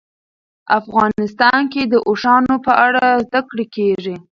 [0.79, 4.15] افغانستان کې د اوښانو په اړه زده کړه کېږي.